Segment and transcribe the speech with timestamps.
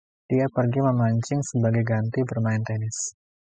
[0.29, 2.97] Dia pergi memancing sebagai ganti bermain tenis.